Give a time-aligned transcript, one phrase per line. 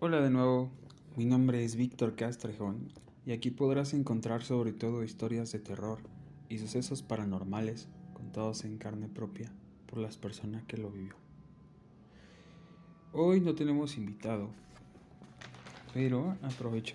[0.00, 0.70] Hola de nuevo,
[1.16, 2.92] mi nombre es Víctor Castrejón
[3.26, 5.98] y aquí podrás encontrar sobre todo historias de terror
[6.48, 9.50] y sucesos paranormales contados en carne propia
[9.88, 11.16] por las personas que lo vivió.
[13.12, 14.50] Hoy no tenemos invitado,
[15.92, 16.94] pero aprovecho.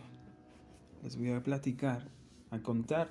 [1.04, 2.08] Les voy a platicar,
[2.52, 3.10] a contar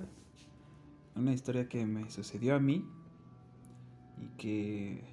[1.17, 2.89] una historia que me sucedió a mí
[4.17, 5.05] y que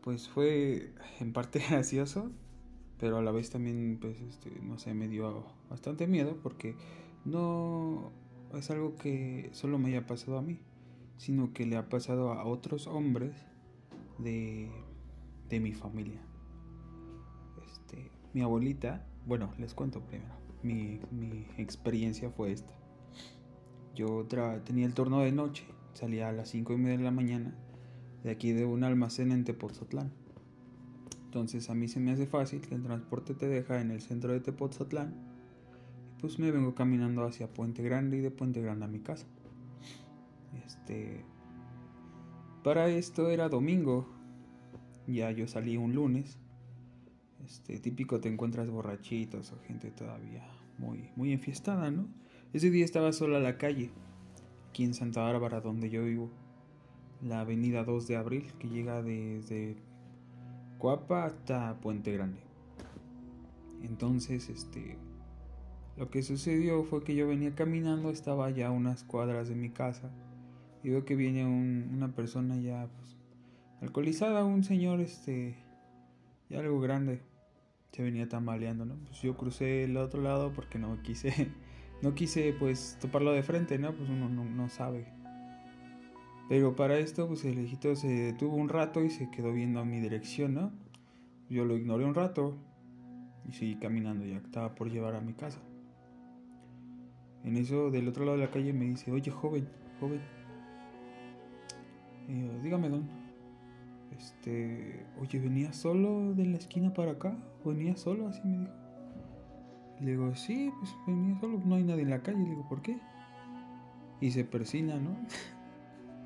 [0.00, 2.32] pues fue en parte gracioso
[2.98, 6.74] pero a la vez también, pues, este, no sé, me dio bastante miedo porque
[7.24, 8.12] no
[8.54, 10.60] es algo que solo me haya pasado a mí,
[11.16, 13.34] sino que le ha pasado a otros hombres
[14.18, 14.70] de,
[15.48, 16.20] de mi familia.
[17.66, 22.74] Este, mi abuelita, bueno, les cuento primero, mi, mi experiencia fue esta.
[23.94, 24.26] Yo
[24.64, 27.56] tenía el turno de noche, salía a las 5 y media de la mañana
[28.22, 30.12] de aquí de un almacén en Tepoztlán
[31.28, 34.32] entonces a mí se me hace fácil que el transporte te deja en el centro
[34.32, 35.12] de Tepoztlán.
[36.16, 39.26] Y pues me vengo caminando hacia Puente Grande y de Puente Grande a mi casa.
[40.64, 41.26] Este.
[42.64, 44.08] Para esto era domingo.
[45.06, 46.38] Ya yo salí un lunes.
[47.44, 50.48] Este, típico te encuentras borrachitos o gente todavía
[50.78, 52.08] muy, muy enfiestada, ¿no?
[52.54, 53.90] Ese día estaba sola a la calle,
[54.70, 56.30] aquí en Santa Bárbara, donde yo vivo.
[57.22, 59.76] La avenida 2 de abril, que llega desde
[60.78, 62.40] Cuapa hasta Puente Grande.
[63.82, 64.96] Entonces, este,
[65.96, 69.70] lo que sucedió fue que yo venía caminando, estaba ya a unas cuadras de mi
[69.70, 70.10] casa
[70.84, 73.16] y veo que viene una persona ya pues,
[73.80, 75.56] alcoholizada, un señor, este,
[76.50, 77.22] algo grande,
[77.90, 78.94] se venía tambaleando, ¿no?
[79.06, 81.50] Pues yo crucé el otro lado porque no quise,
[82.02, 83.92] no quise pues toparlo de frente, ¿no?
[83.96, 85.17] Pues uno no, no sabe
[86.48, 89.84] pero para esto, pues el viejito se detuvo un rato y se quedó viendo a
[89.84, 90.72] mi dirección, ¿no?
[91.50, 92.56] Yo lo ignoré un rato
[93.46, 95.58] y seguí caminando, ya estaba por llevar a mi casa.
[97.44, 99.68] En eso, del otro lado de la calle me dice, oye, joven,
[100.00, 100.20] joven.
[102.28, 103.08] Y yo, dígame, don.
[104.16, 107.36] Este, oye, ¿venía solo de la esquina para acá?
[107.64, 108.28] ¿Venía solo?
[108.28, 108.72] Así me dijo.
[110.00, 112.38] Le digo, sí, pues venía solo, no hay nadie en la calle.
[112.38, 112.98] Le digo, ¿por qué?
[114.20, 115.16] Y se persina, ¿no?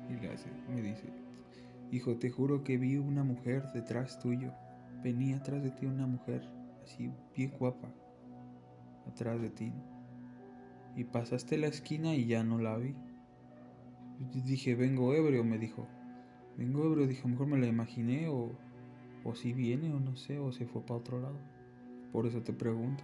[0.09, 1.07] Y le hace, me dice,
[1.91, 4.51] hijo, te juro que vi una mujer detrás tuyo.
[5.03, 6.49] Venía atrás de ti una mujer,
[6.83, 7.89] así bien guapa,
[9.07, 9.73] atrás de ti.
[10.95, 12.95] Y pasaste la esquina y ya no la vi.
[14.31, 15.87] dije, vengo ebrio, me dijo.
[16.57, 18.51] Vengo ebrio, dije, mejor me la imaginé o,
[19.23, 21.39] o si viene o no sé, o se fue para otro lado.
[22.11, 23.03] Por eso te pregunto.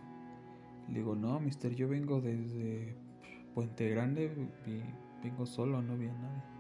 [0.88, 2.96] Le digo, no, mister, yo vengo desde
[3.54, 4.31] Puente Grande
[4.66, 4.81] y
[5.24, 6.59] vengo solo, no vi a nadie.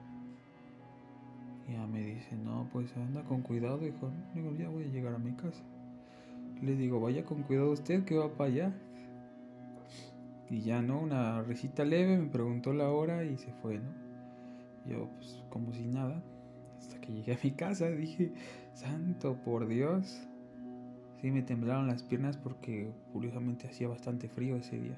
[1.69, 4.11] Y ya me dice, no, pues anda con cuidado, hijo.
[4.33, 5.63] Digo, ya voy a llegar a mi casa.
[6.61, 8.73] Le digo, vaya con cuidado usted que va para allá.
[10.49, 10.99] Y ya, ¿no?
[10.99, 13.91] Una risita leve, me preguntó la hora y se fue, ¿no?
[14.87, 16.23] Yo, pues, como si nada.
[16.79, 18.33] Hasta que llegué a mi casa, dije,
[18.73, 20.27] santo por Dios.
[21.21, 24.97] Sí, me temblaron las piernas porque curiosamente hacía bastante frío ese día.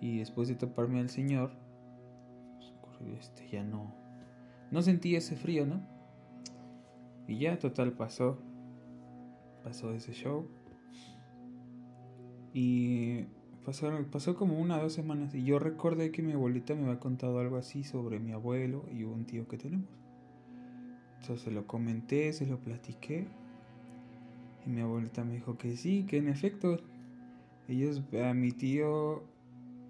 [0.00, 1.52] Y después de toparme al Señor,
[2.82, 3.94] pues, este, ya no,
[4.70, 5.80] no sentí ese frío, ¿no?
[7.26, 8.38] Y ya, total, pasó.
[9.64, 10.48] Pasó ese show.
[12.52, 13.24] Y
[13.64, 15.34] pasó, como una o dos semanas.
[15.34, 19.04] Y yo recordé que mi abuelita me había contado algo así sobre mi abuelo y
[19.04, 19.88] un tío que tenemos.
[21.20, 23.26] Entonces se lo comenté, se lo platiqué.
[24.66, 26.78] Y mi abuelita me dijo que sí, que en efecto,
[27.68, 29.22] ellos, a mi tío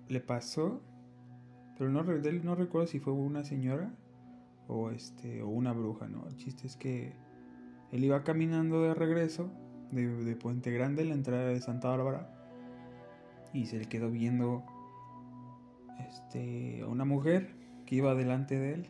[0.09, 0.81] le pasó.
[1.79, 3.95] Pero no, no recuerdo si fue una señora
[4.71, 6.27] o este o una bruja, ¿no?
[6.29, 7.13] El chiste es que
[7.91, 9.51] él iba caminando de regreso
[9.91, 12.31] de, Puente Grande, la entrada de Santa Bárbara,
[13.53, 14.65] y se le quedó viendo
[16.09, 18.87] este a una mujer que iba delante de él,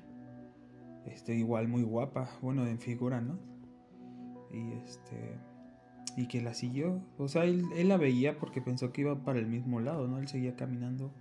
[1.06, 3.38] este igual muy guapa, bueno en figura, ¿no?
[4.52, 5.38] Y este
[6.16, 9.38] y que la siguió, o sea, él, él la veía porque pensó que iba para
[9.38, 10.18] el mismo lado, ¿no?
[10.18, 11.14] Él seguía caminando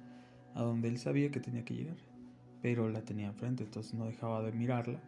[0.55, 2.08] a donde él sabía que tenía que llegar
[2.61, 5.01] pero la tenía enfrente, entonces no dejaba de mirarla.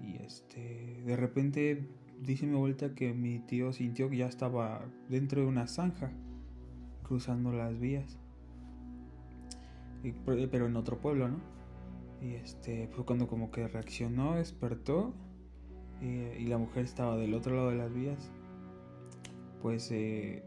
[0.00, 1.88] Y este, de repente
[2.20, 6.12] dice mi vuelta que mi tío sintió que ya estaba dentro de una zanja,
[7.02, 8.18] cruzando las vías.
[10.50, 11.38] pero en otro pueblo, ¿no?
[12.20, 15.14] Y este, fue cuando como que reaccionó, despertó
[16.00, 18.30] y, la mujer estaba del otro lado de las vías.
[19.62, 20.42] Pues eh,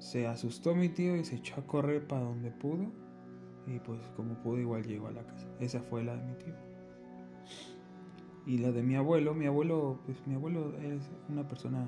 [0.00, 3.07] se asustó mi tío y se echó a correr para donde pudo
[3.68, 5.46] y pues como pudo igual llegó a la casa.
[5.60, 6.54] Esa fue la de mi tío.
[8.46, 11.86] Y la de mi abuelo, mi abuelo, pues mi abuelo es una persona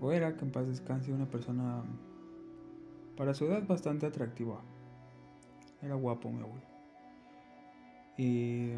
[0.00, 1.82] o era que en paz descanse una persona
[3.16, 4.60] para su edad bastante atractiva.
[5.80, 6.66] Era guapo mi abuelo.
[8.16, 8.70] Y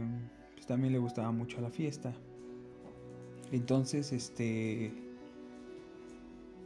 [0.54, 2.12] pues, también le gustaba mucho la fiesta.
[3.52, 4.92] Entonces, este,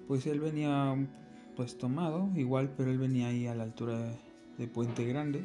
[0.09, 0.97] pues él venía
[1.57, 4.30] pues tomado, igual, pero él venía ahí a la altura de
[4.67, 5.45] Puente Grande,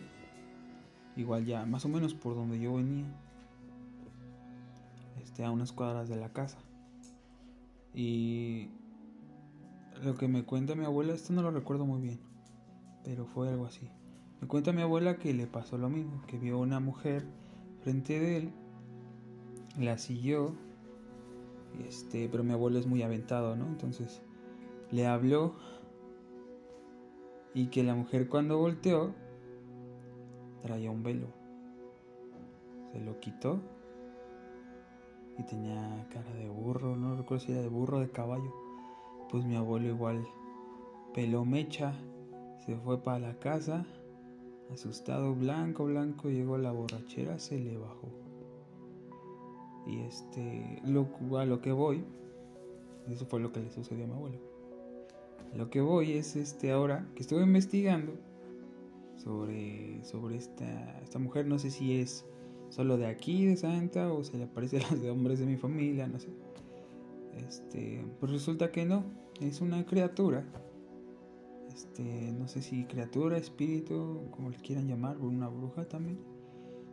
[1.15, 3.05] igual ya más o menos por donde yo venía,
[5.21, 6.57] este, a unas cuadras de la casa.
[7.93, 8.69] Y
[10.03, 12.19] lo que me cuenta mi abuela, esto no lo recuerdo muy bien,
[13.03, 13.89] pero fue algo así.
[14.41, 17.25] Me cuenta mi abuela que le pasó lo mismo, que vio una mujer
[17.81, 18.51] frente de él,
[19.79, 20.53] la siguió,
[21.87, 23.65] este, pero mi abuelo es muy aventado, ¿no?
[23.67, 24.21] Entonces
[24.91, 25.55] le habló
[27.55, 29.15] y que la mujer cuando volteó
[30.61, 31.27] traía un velo.
[32.91, 33.61] Se lo quitó
[35.37, 38.53] y tenía cara de burro, no recuerdo si era de burro o de caballo.
[39.31, 40.27] Pues mi abuelo igual
[41.13, 41.93] peló mecha,
[42.65, 43.85] se fue para la casa,
[44.73, 48.09] asustado, blanco, blanco, llegó la borrachera, se le bajó.
[49.87, 51.07] Y este, lo,
[51.39, 52.03] a lo que voy,
[53.09, 54.54] eso fue lo que le sucedió a mi abuelo
[55.55, 58.13] lo que voy es este ahora que estuve investigando
[59.15, 62.25] sobre, sobre esta, esta mujer, no sé si es
[62.69, 66.07] solo de aquí, de Santa, o se le aparece a los hombres de mi familia,
[66.07, 66.29] no sé.
[67.47, 69.03] Este, pues resulta que no,
[69.41, 70.45] es una criatura.
[71.73, 76.19] Este, no sé si criatura, espíritu, como le quieran llamar, una bruja también.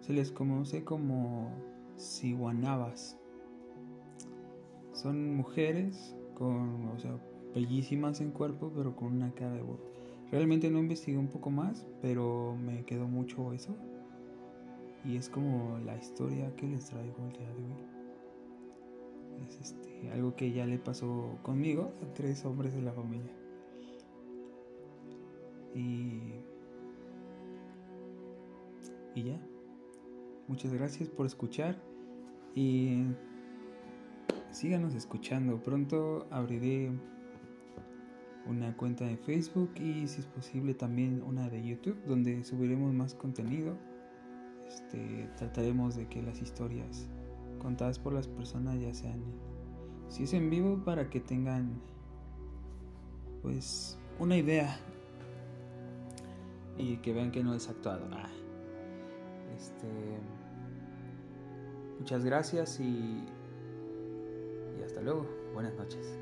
[0.01, 1.51] Se les conoce como
[1.97, 3.19] siguanabas.
[4.93, 7.19] Son mujeres con, o sea,
[7.55, 9.93] bellísimas en cuerpo, pero con una cara de burro.
[10.31, 13.77] Realmente no investigué un poco más, pero me quedó mucho eso.
[15.05, 19.47] Y es como la historia que les traigo el día de hoy.
[19.47, 23.33] Es este, algo que ya le pasó conmigo a tres hombres de la familia.
[25.75, 26.33] Y,
[29.15, 29.41] y ya.
[30.49, 31.77] Muchas gracias por escuchar.
[32.55, 33.05] Y
[34.51, 35.63] síganos escuchando.
[35.63, 36.91] Pronto abriré
[38.47, 43.15] una cuenta de Facebook y si es posible también una de YouTube donde subiremos más
[43.15, 43.77] contenido.
[44.67, 47.09] Este, trataremos de que las historias
[47.59, 49.23] contadas por las personas ya sean
[50.09, 51.81] si es en vivo para que tengan
[53.43, 54.79] pues una idea
[56.79, 58.07] y que vean que no es actuado.
[58.13, 58.29] Ah,
[59.57, 59.89] este,
[61.99, 63.25] muchas gracias y,
[64.79, 65.27] y hasta luego.
[65.55, 66.19] Buenas noches.